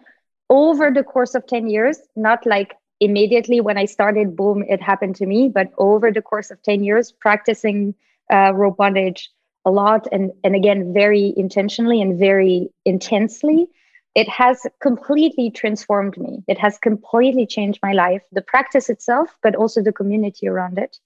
[0.50, 5.18] over the course of 10 years, not like immediately when I started, boom, it happened
[5.18, 7.94] to me, but over the course of 10 years, practicing
[8.32, 9.30] uh, rope bondage
[9.68, 13.68] a lot and, and again, very intentionally and very intensely,
[14.16, 16.42] it has completely transformed me.
[16.48, 20.98] It has completely changed my life, the practice itself, but also the community around it,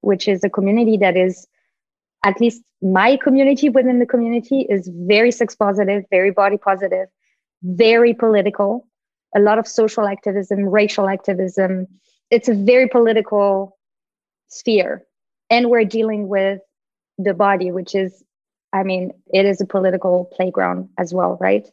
[0.00, 1.46] which is a community that is
[2.24, 7.06] at least my community within the community is very sex positive, very body positive,
[7.62, 8.84] very political,
[9.36, 11.86] a lot of social activism, racial activism.
[12.32, 13.78] It's a very political
[14.48, 15.04] sphere.
[15.50, 16.60] And we're dealing with
[17.18, 18.24] the body, which is,
[18.72, 21.68] I mean, it is a political playground as well, right?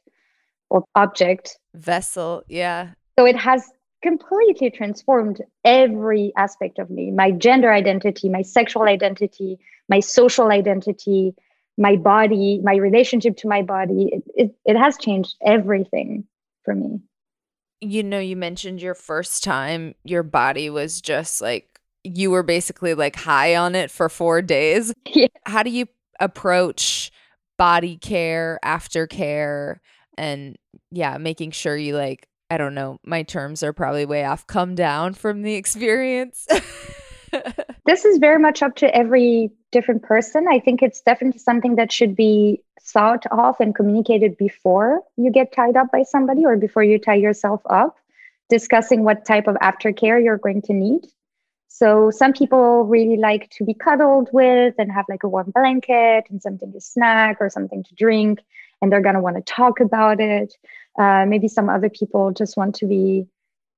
[0.69, 1.57] Or object.
[1.73, 2.91] Vessel, yeah.
[3.17, 3.69] So it has
[4.01, 9.57] completely transformed every aspect of me my gender identity, my sexual identity,
[9.89, 11.33] my social identity,
[11.77, 14.09] my body, my relationship to my body.
[14.11, 16.25] It, it, it has changed everything
[16.63, 16.99] for me.
[17.81, 21.74] You know, you mentioned your first time, your body was just like,
[22.05, 24.93] you were basically like high on it for four days.
[25.07, 25.27] Yeah.
[25.45, 25.87] How do you
[26.19, 27.09] approach
[27.57, 29.77] body care, aftercare,
[30.17, 30.57] and
[30.91, 34.75] yeah, making sure you like, I don't know, my terms are probably way off, come
[34.75, 36.47] down from the experience?
[37.85, 40.47] this is very much up to every different person.
[40.49, 45.51] I think it's definitely something that should be thought of and communicated before you get
[45.51, 47.97] tied up by somebody or before you tie yourself up,
[48.49, 51.05] discussing what type of aftercare you're going to need.
[51.67, 56.25] So some people really like to be cuddled with and have like a warm blanket
[56.29, 58.39] and something to snack or something to drink,
[58.81, 60.53] and they're to want to talk about it.
[60.97, 63.27] Uh, maybe some other people just want to be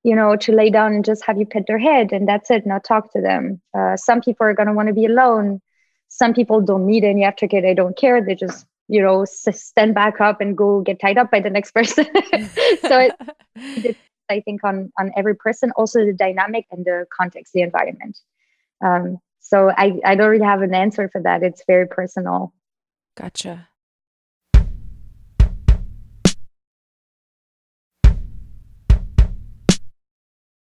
[0.08, 2.66] you know, to lay down and just have you pet their head and that's it,
[2.66, 3.62] not talk to them.
[3.78, 5.62] Uh, some people are to want to be alone.
[6.08, 7.62] Some people don't need any aftercare.
[7.62, 8.24] They don't care.
[8.24, 11.72] They just, you know, stand back up and go get tied up by the next
[11.72, 12.06] person.
[12.86, 13.16] so it,
[13.58, 13.98] it,
[14.30, 18.20] I think on on every person, also the dynamic and the context, the environment.
[18.84, 21.42] Um, so I, I don't really have an answer for that.
[21.42, 22.54] It's very personal.
[23.16, 23.70] Gotcha.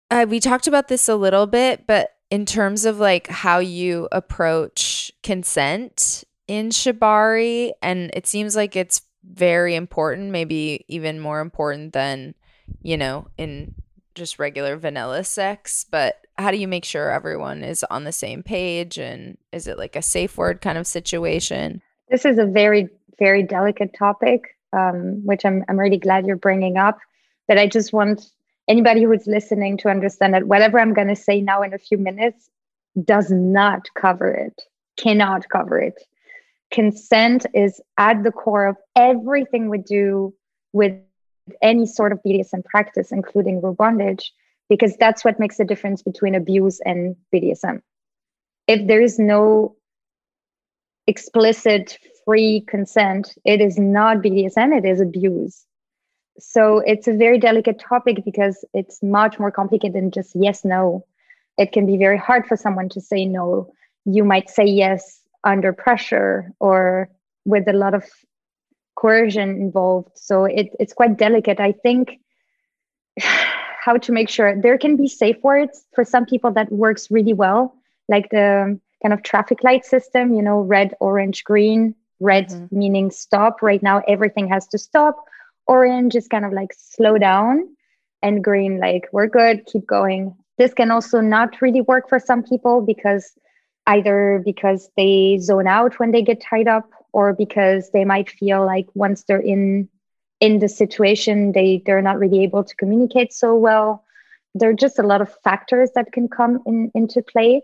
[0.10, 4.10] Uh, we talked about this a little bit, but in terms of like how you
[4.12, 11.93] approach consent in Shibari, and it seems like it's very important, maybe even more important
[11.93, 12.36] than,
[12.82, 13.76] you know, in
[14.16, 15.86] just regular vanilla sex.
[15.90, 18.98] But how do you make sure everyone is on the same page?
[18.98, 21.82] And is it like a safe word kind of situation?
[22.10, 26.78] This is a very, very delicate topic, um, which I'm, I'm really glad you're bringing
[26.78, 27.00] up.
[27.48, 28.32] But I just want
[28.68, 31.98] anybody who's listening to understand that whatever I'm going to say now in a few
[31.98, 32.50] minutes
[33.04, 34.62] does not cover it,
[34.98, 36.04] cannot cover it.
[36.72, 40.34] Consent is at the core of everything we do
[40.74, 40.94] with
[41.62, 44.34] any sort of BDSM practice, including rope bondage,
[44.70, 47.82] because that's what makes the difference between abuse and BDSM.
[48.68, 49.76] If there is no
[51.08, 55.66] explicit free consent, it is not BDSM, it is abuse.
[56.40, 61.06] So it's a very delicate topic because it's much more complicated than just yes no.
[61.58, 63.72] It can be very hard for someone to say no.
[64.06, 67.10] You might say yes under pressure or
[67.46, 68.06] with a lot of
[69.02, 70.12] coercion involved.
[70.16, 71.60] So it, it's quite delicate.
[71.60, 72.20] I think
[73.20, 77.34] how to make sure there can be safe words for some people that works really
[77.34, 77.74] well
[78.12, 81.96] like the kind of traffic light system you know red orange green.
[82.20, 82.78] Red mm-hmm.
[82.78, 83.64] meaning stop.
[83.64, 85.16] Right now everything has to stop.
[85.66, 87.76] Orange is kind of like slow down,
[88.22, 90.36] and green, like we're good, keep going.
[90.60, 93.32] This can also not really work for some people because
[93.88, 98.65] either because they zone out when they get tied up or because they might feel
[98.65, 99.89] like once they're in
[100.39, 104.04] in the situation they they're not really able to communicate so well
[104.56, 107.62] there are just a lot of factors that can come in, into play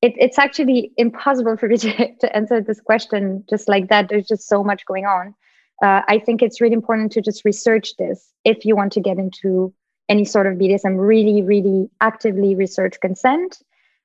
[0.00, 4.26] it, it's actually impossible for me to, to answer this question just like that there's
[4.26, 5.34] just so much going on
[5.82, 9.18] uh, I think it's really important to just research this if you want to get
[9.18, 9.74] into
[10.08, 10.96] any sort of BDSM.
[10.96, 13.58] Really, really actively research consent.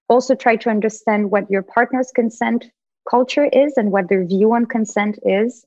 [0.09, 2.65] Also, try to understand what your partner's consent
[3.09, 5.65] culture is and what their view on consent is.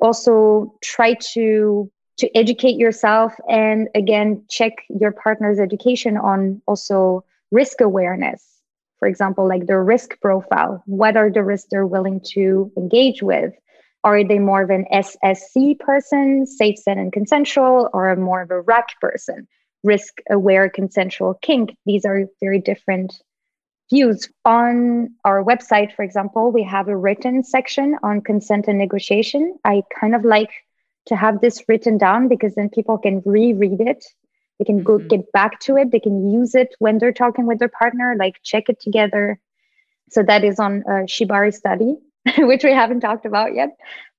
[0.00, 7.80] Also, try to to educate yourself and again check your partner's education on also risk
[7.80, 8.60] awareness
[9.00, 13.52] for example like their risk profile what are the risks they're willing to engage with
[14.04, 18.60] are they more of an SSC person, safe, set, and consensual, or more of a
[18.60, 19.48] RAC person,
[19.82, 21.74] risk aware, consensual kink?
[21.86, 23.14] These are very different
[23.90, 24.28] views.
[24.44, 29.58] On our website, for example, we have a written section on consent and negotiation.
[29.64, 30.50] I kind of like
[31.06, 34.04] to have this written down because then people can reread it.
[34.58, 35.08] They can go mm-hmm.
[35.08, 35.90] get back to it.
[35.90, 39.38] They can use it when they're talking with their partner, like check it together.
[40.10, 41.96] So that is on a Shibari study,
[42.38, 43.70] which we haven't talked about yet.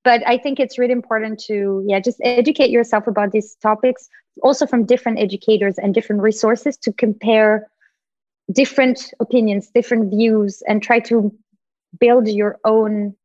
[0.03, 4.07] But I think it's really important to, yeah, just educate yourself about these topics,
[4.43, 7.67] also from different educators and different resources to compare
[8.51, 11.33] different opinions, different views, and try to
[11.99, 13.15] build your own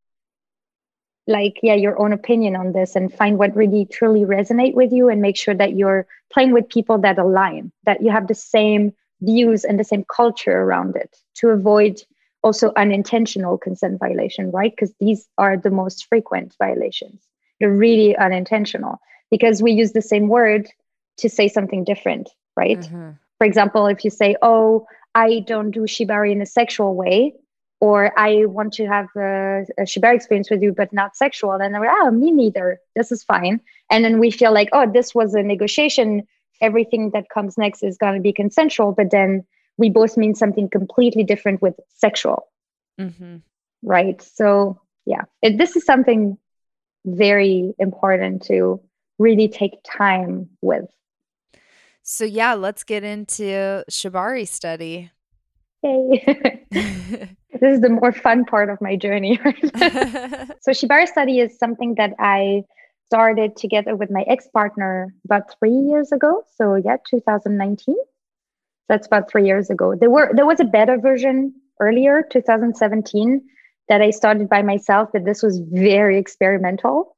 [1.26, 5.08] like yeah your own opinion on this and find what really truly resonate with you
[5.08, 8.92] and make sure that you're playing with people that align that you have the same
[9.22, 12.02] views and the same culture around it to avoid
[12.42, 14.72] also unintentional consent violation right?
[14.72, 17.22] Because these are the most frequent violations.
[17.58, 18.98] They're really unintentional
[19.30, 20.68] because we use the same word
[21.18, 22.80] to say something different right?
[22.80, 23.10] Mm-hmm.
[23.38, 27.34] for example if you say oh i don't do shibari in a sexual way
[27.80, 31.52] or I want to have a, a shibari experience with you, but not sexual.
[31.52, 32.78] And they're like, oh, me neither.
[32.94, 33.61] This is fine.
[33.90, 36.26] And then we feel like, oh, this was a negotiation.
[36.61, 38.92] Everything that comes next is going to be consensual.
[38.92, 39.44] But then
[39.78, 42.48] we both mean something completely different with sexual.
[43.00, 43.36] Mm-hmm.
[43.82, 44.20] Right.
[44.20, 46.36] So, yeah, it, this is something
[47.06, 48.82] very important to
[49.18, 50.84] really take time with.
[52.12, 55.12] So, yeah, let's get into Shibari study.
[55.84, 56.24] Yay.
[56.72, 59.38] this is the more fun part of my journey.
[59.44, 62.64] so Shibari study is something that I
[63.06, 66.42] started together with my ex-partner about three years ago.
[66.56, 67.94] So yeah, 2019.
[68.88, 69.94] That's about three years ago.
[69.94, 73.40] There were there was a beta version earlier, 2017,
[73.88, 77.16] that I started by myself, but this was very experimental.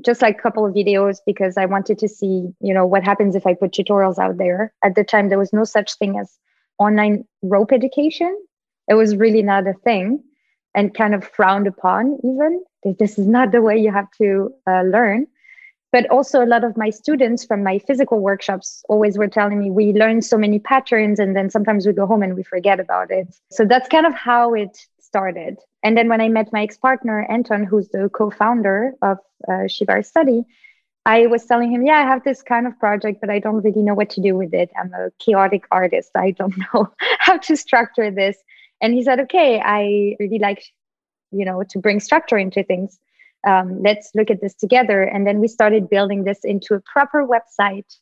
[0.00, 3.34] Just like a couple of videos because I wanted to see, you know, what happens
[3.36, 4.72] if I put tutorials out there.
[4.82, 6.36] At the time, there was no such thing as
[6.78, 8.36] online rope education.
[8.88, 10.22] It was really not a thing
[10.74, 12.64] and kind of frowned upon even.
[12.98, 15.26] This is not the way you have to uh, learn.
[15.92, 19.70] But also a lot of my students from my physical workshops always were telling me
[19.70, 23.12] we learn so many patterns and then sometimes we go home and we forget about
[23.12, 23.32] it.
[23.52, 24.76] So that's kind of how it
[25.14, 28.78] started and then when i met my ex-partner anton who's the co-founder
[29.10, 30.44] of uh, shibari study
[31.06, 33.82] I was telling him, yeah, I have this kind of project, but I don't really
[33.82, 34.70] know what to do with it.
[34.78, 36.10] I'm a chaotic artist.
[36.14, 38.36] I don't know how to structure this.
[38.80, 40.64] And he said, okay, I really like,
[41.30, 42.98] you know, to bring structure into things.
[43.46, 45.02] Um, let's look at this together.
[45.02, 47.98] And then we started building this into a proper website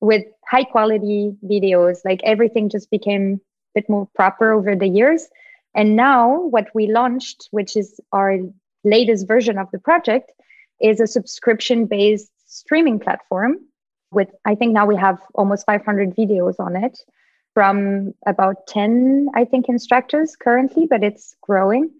[0.00, 1.98] with high quality videos.
[2.04, 3.40] Like everything just became
[3.76, 5.28] a bit more proper over the years.
[5.76, 8.38] And now what we launched, which is our
[8.82, 10.32] latest version of the project,
[10.80, 13.58] is a subscription based streaming platform
[14.10, 16.98] with, I think now we have almost 500 videos on it
[17.52, 21.90] from about 10, I think, instructors currently, but it's growing.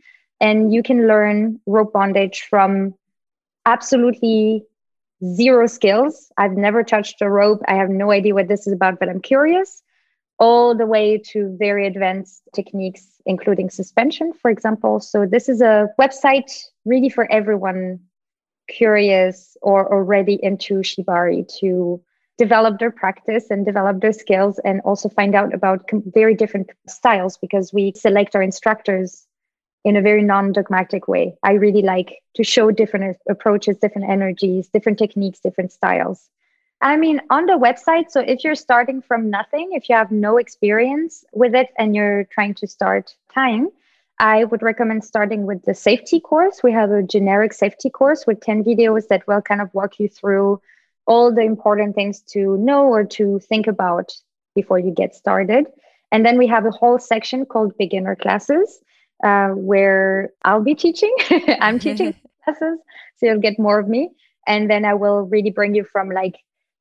[0.40, 2.94] And you can learn rope bondage from
[3.66, 4.64] absolutely
[5.24, 6.30] zero skills.
[6.36, 7.62] I've never touched a rope.
[7.68, 9.82] I have no idea what this is about, but I'm curious,
[10.38, 15.00] all the way to very advanced techniques, including suspension, for example.
[15.00, 16.50] So, this is a website
[16.84, 18.00] really for everyone
[18.68, 22.02] curious or already into Shibari to
[22.38, 26.70] develop their practice and develop their skills and also find out about com- very different
[26.86, 29.26] styles because we select our instructors
[29.84, 34.98] in a very non-dogmatic way i really like to show different approaches different energies different
[34.98, 36.28] techniques different styles
[36.80, 40.36] i mean on the website so if you're starting from nothing if you have no
[40.36, 43.70] experience with it and you're trying to start tying
[44.18, 46.62] I would recommend starting with the safety course.
[46.62, 50.08] We have a generic safety course with 10 videos that will kind of walk you
[50.08, 50.60] through
[51.06, 54.12] all the important things to know or to think about
[54.54, 55.66] before you get started.
[56.10, 58.80] And then we have a whole section called beginner classes,
[59.22, 61.14] uh, where I'll be teaching.
[61.60, 62.14] I'm teaching
[62.44, 62.78] classes,
[63.16, 64.10] so you'll get more of me.
[64.46, 66.36] And then I will really bring you from like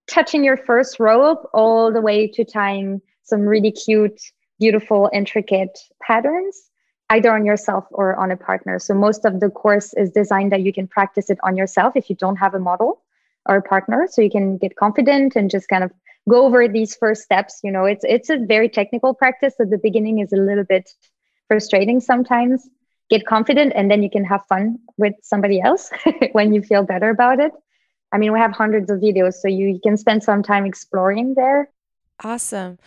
[0.08, 4.20] touching your first rope all the way to tying some really cute,
[4.60, 6.70] beautiful, intricate patterns
[7.10, 8.80] either on yourself or on a partner.
[8.80, 12.10] So most of the course is designed that you can practice it on yourself if
[12.10, 13.02] you don't have a model
[13.46, 14.08] or a partner.
[14.10, 15.92] So you can get confident and just kind of
[16.28, 17.60] go over these first steps.
[17.64, 19.54] You know it's it's a very technical practice.
[19.60, 20.90] At the beginning is a little bit
[21.48, 22.68] frustrating sometimes.
[23.12, 25.92] Get confident and then you can have fun with somebody else
[26.32, 27.52] when you feel better about it
[28.16, 31.34] i mean we have hundreds of videos so you, you can spend some time exploring
[31.36, 31.70] there
[32.24, 32.80] awesome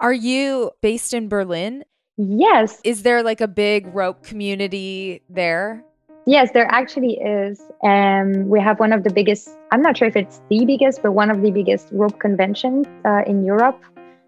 [0.00, 1.84] are you based in berlin
[2.16, 5.84] yes is there like a big rope community there
[6.26, 7.58] Yes, there actually is.
[7.82, 11.12] Um, we have one of the biggest, I'm not sure if it's the biggest, but
[11.12, 13.82] one of the biggest rope conventions uh, in Europe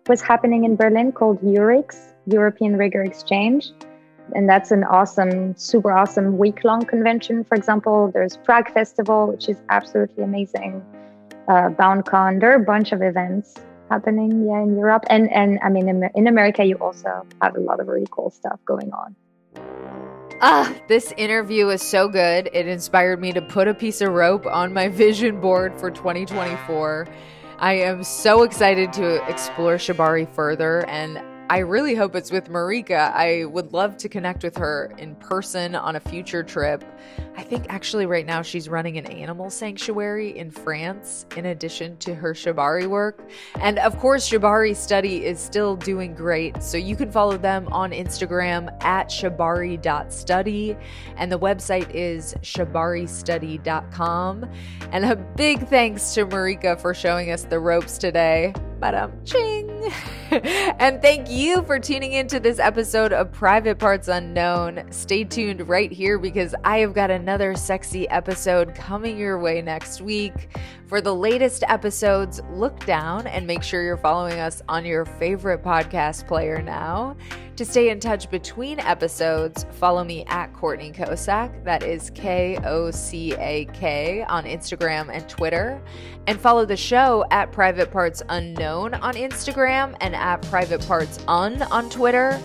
[0.09, 2.11] was happening in Berlin called EURIX.
[2.27, 3.73] European Rigger Exchange.
[4.35, 7.45] And that's an awesome, super awesome week long convention.
[7.45, 10.85] For example, there's Prague Festival, which is absolutely amazing.
[11.49, 13.55] Uh, BoundCon, there are a bunch of events
[13.91, 17.81] happening yeah in Europe and and I mean in, America you also have a lot
[17.81, 19.16] of really cool stuff going on.
[20.43, 22.49] Ah, this interview is so good.
[22.55, 27.09] It inspired me to put a piece of rope on my vision board for 2024.
[27.59, 31.20] I am so excited to explore Shibari further and
[31.51, 33.13] I really hope it's with Marika.
[33.13, 36.85] I would love to connect with her in person on a future trip.
[37.37, 42.15] I think actually right now she's running an animal sanctuary in France in addition to
[42.15, 43.29] her Shibari work.
[43.61, 46.63] And of course, Shibari Study is still doing great.
[46.63, 50.77] So you can follow them on Instagram at shibari.study.
[51.17, 54.51] And the website is shibaristudy.com.
[54.93, 58.55] And a big thanks to Marika for showing us the ropes today.
[58.81, 59.93] Badum ching.
[60.78, 64.85] and thank you for tuning into this episode of Private Parts Unknown.
[64.91, 70.01] Stay tuned right here because I have got another sexy episode coming your way next
[70.01, 70.49] week.
[70.87, 75.62] For the latest episodes, look down and make sure you're following us on your favorite
[75.62, 77.16] podcast player now.
[77.61, 82.91] To stay in touch between episodes, follow me at Courtney Kocak, that is K O
[82.91, 85.79] C A K, on Instagram and Twitter.
[86.27, 91.61] And follow the show at Private Parts Unknown on Instagram and at Private Parts Un
[91.65, 92.43] on Twitter.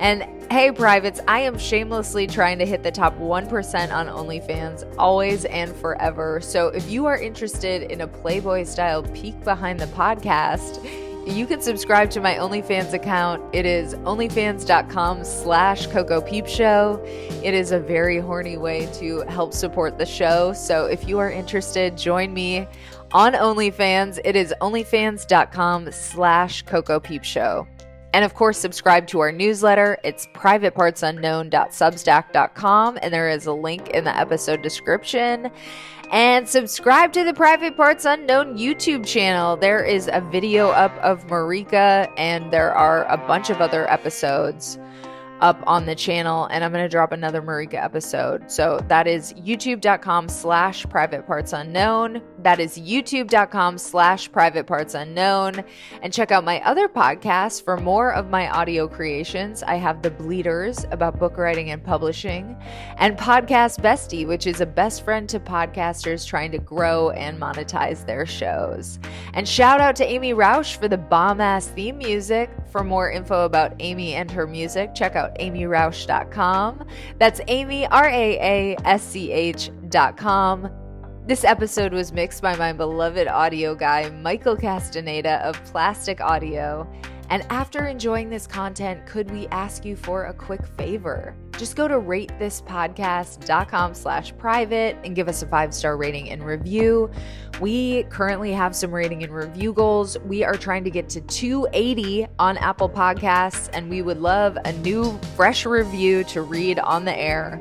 [0.00, 5.44] And hey, privates, I am shamelessly trying to hit the top 1% on OnlyFans always
[5.44, 6.40] and forever.
[6.40, 11.60] So if you are interested in a Playboy style peek behind the podcast, you can
[11.60, 13.42] subscribe to my OnlyFans account.
[13.54, 17.00] It is onlyfans.com slash Coco Peep Show.
[17.44, 20.52] It is a very horny way to help support the show.
[20.52, 22.66] So if you are interested, join me
[23.12, 24.18] on OnlyFans.
[24.24, 27.66] It is onlyfans.com slash Coco Peep Show.
[28.14, 29.98] And of course, subscribe to our newsletter.
[30.02, 35.50] It's privatepartsunknown.substack.com, and there is a link in the episode description.
[36.10, 39.56] And subscribe to the Private Parts Unknown YouTube channel.
[39.56, 44.78] There is a video up of Marika, and there are a bunch of other episodes
[45.40, 48.50] up on the channel and i'm going to drop another marika episode.
[48.50, 52.22] So that is youtube.com slash private parts unknown.
[52.42, 55.64] That is youtube.com slash private parts unknown.
[56.02, 59.62] And check out my other podcasts for more of my audio creations.
[59.62, 62.56] I have the bleeders about book writing and publishing
[62.96, 68.04] and podcast bestie which is a best friend to podcasters trying to grow and monetize
[68.06, 68.98] their shows.
[69.34, 73.44] And shout out to amy raasch for the bomb ass theme music for more info
[73.44, 76.86] about amy and her music check out amyraasch.com.
[77.18, 80.70] That's Amy, R A A S C H.com.
[81.26, 86.90] This episode was mixed by my beloved audio guy, Michael Castaneda of Plastic Audio.
[87.30, 91.34] And after enjoying this content, could we ask you for a quick favor?
[91.58, 97.10] Just go to ratethispodcast.com slash private and give us a five-star rating and review.
[97.60, 100.18] We currently have some rating and review goals.
[100.20, 104.72] We are trying to get to 280 on Apple Podcasts, and we would love a
[104.72, 107.60] new fresh review to read on the air.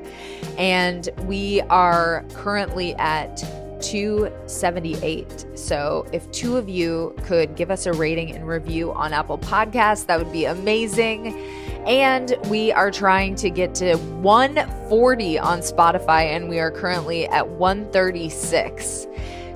[0.57, 3.43] And we are currently at
[3.81, 5.45] 278.
[5.55, 10.05] So if two of you could give us a rating and review on Apple Podcasts,
[10.07, 11.37] that would be amazing.
[11.85, 17.47] And we are trying to get to 140 on Spotify, and we are currently at
[17.47, 19.07] 136.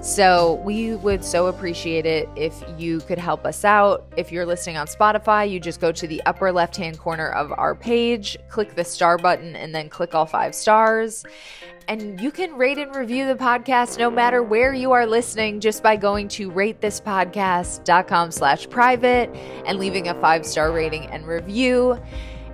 [0.01, 4.11] So we would so appreciate it if you could help us out.
[4.17, 7.51] If you're listening on Spotify, you just go to the upper left hand corner of
[7.51, 11.23] our page, click the star button, and then click all five stars.
[11.87, 15.83] And you can rate and review the podcast no matter where you are listening just
[15.83, 19.29] by going to ratethispodcast.com slash private
[19.65, 21.99] and leaving a five star rating and review.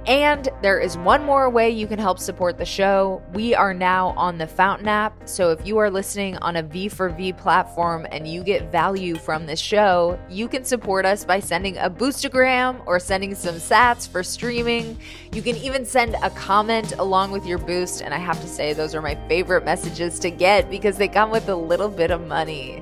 [0.08, 3.22] And there is one more way you can help support the show.
[3.34, 5.28] We are now on the Fountain app.
[5.28, 9.60] So if you are listening on a V4V platform and you get value from this
[9.60, 14.98] show, you can support us by sending a boostagram or sending some sats for streaming.
[15.34, 18.02] You can even send a comment along with your boost.
[18.02, 21.32] And I have to say, those are my favorite messages to get because they come
[21.32, 22.82] with a little bit of money.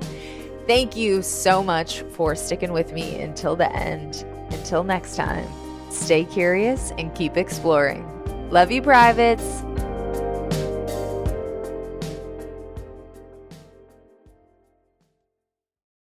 [0.67, 4.23] Thank you so much for sticking with me until the end.
[4.51, 5.64] Until next time.
[5.96, 8.06] Stay curious and keep exploring.
[8.52, 9.64] Love you, privates.